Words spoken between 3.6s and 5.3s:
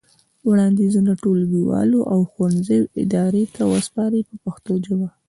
وسپارئ په پښتو ژبه.